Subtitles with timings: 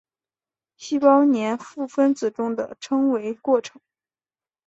[0.77, 3.79] 细胞黏附分子中的称为的过程。